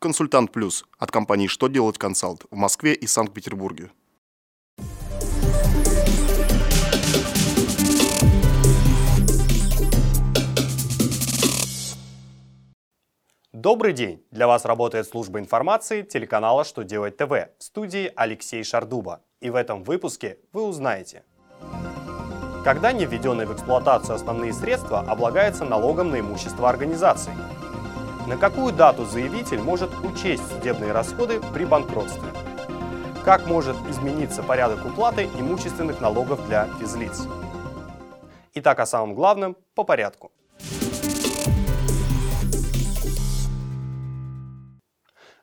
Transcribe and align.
Консультант 0.00 0.52
Плюс 0.52 0.84
от 0.96 1.10
компании 1.10 1.48
«Что 1.48 1.66
делать 1.66 1.98
консалт» 1.98 2.44
в 2.52 2.54
Москве 2.54 2.94
и 2.94 3.08
Санкт-Петербурге. 3.08 3.90
Добрый 13.52 13.92
день! 13.92 14.24
Для 14.30 14.46
вас 14.46 14.64
работает 14.64 15.08
служба 15.08 15.40
информации 15.40 16.02
телеканала 16.02 16.62
«Что 16.62 16.84
делать 16.84 17.16
ТВ» 17.16 17.32
в 17.58 17.64
студии 17.64 18.12
Алексей 18.14 18.62
Шардуба. 18.62 19.24
И 19.40 19.50
в 19.50 19.56
этом 19.56 19.82
выпуске 19.82 20.38
вы 20.52 20.62
узнаете– 20.62 21.24
когда 22.64 22.92
не 22.92 23.06
введенные 23.06 23.46
в 23.46 23.54
эксплуатацию 23.54 24.16
основные 24.16 24.52
средства 24.52 25.00
облагаются 25.00 25.64
налогом 25.64 26.10
на 26.10 26.20
имущество 26.20 26.68
организации. 26.68 27.32
На 28.28 28.36
какую 28.36 28.74
дату 28.74 29.06
заявитель 29.06 29.62
может 29.62 29.90
учесть 30.04 30.46
судебные 30.52 30.92
расходы 30.92 31.40
при 31.54 31.64
банкротстве? 31.64 32.28
Как 33.24 33.46
может 33.46 33.74
измениться 33.88 34.42
порядок 34.42 34.84
уплаты 34.84 35.30
имущественных 35.38 36.02
налогов 36.02 36.46
для 36.46 36.66
физлиц? 36.78 37.26
Итак, 38.52 38.80
о 38.80 38.86
самом 38.86 39.14
главном 39.14 39.56
по 39.74 39.82
порядку. 39.82 40.30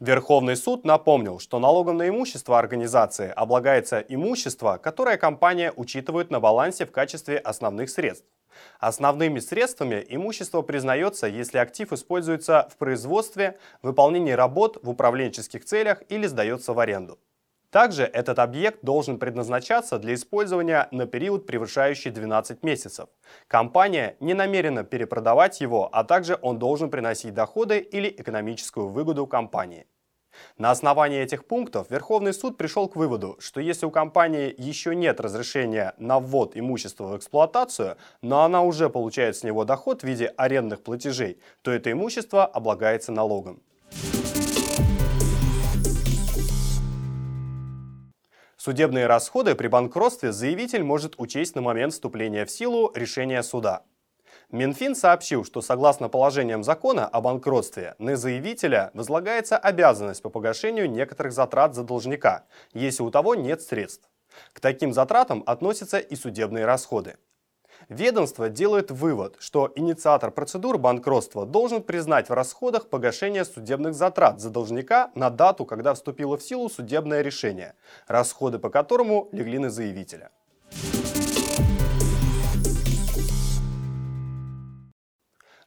Верховный 0.00 0.56
суд 0.56 0.86
напомнил, 0.86 1.38
что 1.38 1.58
налогом 1.58 1.98
на 1.98 2.08
имущество 2.08 2.58
организации 2.58 3.30
облагается 3.36 4.00
имущество, 4.00 4.78
которое 4.82 5.18
компания 5.18 5.74
учитывает 5.76 6.30
на 6.30 6.40
балансе 6.40 6.86
в 6.86 6.90
качестве 6.90 7.36
основных 7.36 7.90
средств. 7.90 8.26
Основными 8.78 9.40
средствами 9.40 10.02
имущество 10.08 10.62
признается, 10.62 11.26
если 11.26 11.58
актив 11.58 11.92
используется 11.92 12.66
в 12.72 12.78
производстве, 12.78 13.58
выполнении 13.82 14.32
работ 14.32 14.78
в 14.82 14.88
управленческих 14.88 15.66
целях 15.66 16.02
или 16.08 16.26
сдается 16.26 16.72
в 16.72 16.78
аренду. 16.78 17.18
Также 17.70 18.02
этот 18.02 18.40
объект 18.40 18.80
должен 18.82 19.18
предназначаться 19.18 19.98
для 19.98 20.14
использования 20.14 20.88
на 20.90 21.06
период, 21.06 21.46
превышающий 21.46 22.10
12 22.10 22.64
месяцев. 22.64 23.08
Компания 23.46 24.16
не 24.18 24.34
намерена 24.34 24.82
перепродавать 24.82 25.60
его, 25.60 25.88
а 25.92 26.02
также 26.02 26.38
он 26.42 26.58
должен 26.58 26.90
приносить 26.90 27.32
доходы 27.32 27.78
или 27.78 28.08
экономическую 28.08 28.88
выгоду 28.88 29.26
компании. 29.26 29.86
На 30.58 30.70
основании 30.70 31.20
этих 31.20 31.46
пунктов 31.46 31.90
Верховный 31.90 32.32
суд 32.32 32.56
пришел 32.56 32.88
к 32.88 32.96
выводу, 32.96 33.36
что 33.40 33.60
если 33.60 33.86
у 33.86 33.90
компании 33.90 34.54
еще 34.56 34.94
нет 34.94 35.20
разрешения 35.20 35.94
на 35.98 36.18
ввод 36.20 36.56
имущества 36.56 37.08
в 37.08 37.16
эксплуатацию, 37.16 37.96
но 38.22 38.42
она 38.42 38.62
уже 38.62 38.88
получает 38.88 39.36
с 39.36 39.42
него 39.42 39.64
доход 39.64 40.02
в 40.02 40.06
виде 40.06 40.26
арендных 40.26 40.82
платежей, 40.82 41.38
то 41.62 41.70
это 41.70 41.90
имущество 41.92 42.46
облагается 42.46 43.12
налогом. 43.12 43.62
Судебные 48.62 49.06
расходы 49.06 49.54
при 49.54 49.68
банкротстве 49.68 50.32
заявитель 50.32 50.82
может 50.82 51.14
учесть 51.16 51.54
на 51.54 51.62
момент 51.62 51.94
вступления 51.94 52.44
в 52.44 52.50
силу 52.50 52.92
решения 52.94 53.42
суда. 53.42 53.84
Минфин 54.50 54.94
сообщил, 54.94 55.46
что 55.46 55.62
согласно 55.62 56.10
положениям 56.10 56.62
закона 56.62 57.06
о 57.06 57.22
банкротстве 57.22 57.94
на 57.96 58.16
заявителя 58.16 58.90
возлагается 58.92 59.56
обязанность 59.56 60.20
по 60.20 60.28
погашению 60.28 60.90
некоторых 60.90 61.32
затрат 61.32 61.74
за 61.74 61.84
должника, 61.84 62.44
если 62.74 63.02
у 63.02 63.10
того 63.10 63.34
нет 63.34 63.62
средств. 63.62 64.06
К 64.52 64.60
таким 64.60 64.92
затратам 64.92 65.42
относятся 65.46 65.98
и 65.98 66.14
судебные 66.14 66.66
расходы. 66.66 67.16
Ведомство 67.90 68.48
делает 68.48 68.92
вывод, 68.92 69.34
что 69.40 69.72
инициатор 69.74 70.30
процедур 70.30 70.78
банкротства 70.78 71.44
должен 71.44 71.82
признать 71.82 72.28
в 72.28 72.32
расходах 72.32 72.88
погашение 72.88 73.44
судебных 73.44 73.94
затрат 73.94 74.40
за 74.40 74.50
должника 74.50 75.10
на 75.16 75.28
дату, 75.28 75.64
когда 75.64 75.92
вступило 75.94 76.38
в 76.38 76.42
силу 76.42 76.70
судебное 76.70 77.22
решение, 77.22 77.74
расходы 78.06 78.60
по 78.60 78.70
которому 78.70 79.28
легли 79.32 79.58
на 79.58 79.70
заявителя. 79.70 80.30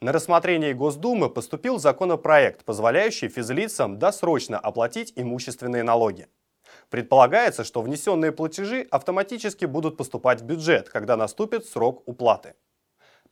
На 0.00 0.12
рассмотрение 0.12 0.74
Госдумы 0.74 1.28
поступил 1.28 1.80
законопроект, 1.80 2.64
позволяющий 2.64 3.28
физлицам 3.28 3.98
досрочно 3.98 4.60
оплатить 4.60 5.12
имущественные 5.16 5.82
налоги. 5.82 6.28
Предполагается, 6.90 7.64
что 7.64 7.82
внесенные 7.82 8.32
платежи 8.32 8.86
автоматически 8.90 9.64
будут 9.64 9.96
поступать 9.96 10.40
в 10.40 10.44
бюджет, 10.44 10.88
когда 10.88 11.16
наступит 11.16 11.66
срок 11.66 12.02
уплаты. 12.06 12.54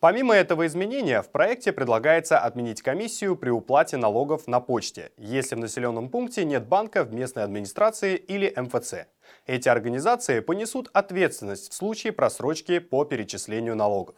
Помимо 0.00 0.32
этого 0.32 0.64
изменения, 0.68 1.22
в 1.22 1.30
проекте 1.32 1.72
предлагается 1.72 2.38
отменить 2.38 2.82
комиссию 2.82 3.34
при 3.34 3.50
уплате 3.50 3.96
налогов 3.96 4.46
на 4.46 4.60
почте, 4.60 5.10
если 5.16 5.56
в 5.56 5.58
населенном 5.58 6.08
пункте 6.08 6.44
нет 6.44 6.68
банка 6.68 7.02
в 7.02 7.12
местной 7.12 7.42
администрации 7.42 8.14
или 8.14 8.54
МФЦ. 8.56 9.08
Эти 9.44 9.68
организации 9.68 10.38
понесут 10.38 10.88
ответственность 10.92 11.72
в 11.72 11.74
случае 11.74 12.12
просрочки 12.12 12.78
по 12.78 13.04
перечислению 13.04 13.74
налогов. 13.74 14.14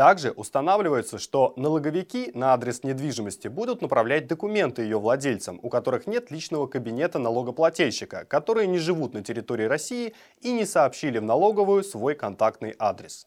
Также 0.00 0.30
устанавливается, 0.30 1.18
что 1.18 1.52
налоговики 1.56 2.30
на 2.32 2.54
адрес 2.54 2.84
недвижимости 2.84 3.48
будут 3.48 3.82
направлять 3.82 4.26
документы 4.26 4.80
ее 4.80 4.98
владельцам, 4.98 5.60
у 5.62 5.68
которых 5.68 6.06
нет 6.06 6.30
личного 6.30 6.66
кабинета 6.66 7.18
налогоплательщика, 7.18 8.24
которые 8.24 8.66
не 8.66 8.78
живут 8.78 9.12
на 9.12 9.22
территории 9.22 9.64
России 9.64 10.14
и 10.40 10.52
не 10.52 10.64
сообщили 10.64 11.18
в 11.18 11.24
налоговую 11.24 11.84
свой 11.84 12.14
контактный 12.14 12.74
адрес. 12.78 13.26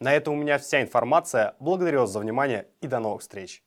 На 0.00 0.14
этом 0.14 0.32
у 0.32 0.36
меня 0.38 0.56
вся 0.56 0.80
информация. 0.80 1.54
Благодарю 1.60 2.00
вас 2.00 2.10
за 2.12 2.20
внимание 2.20 2.68
и 2.80 2.86
до 2.86 2.98
новых 2.98 3.20
встреч. 3.20 3.62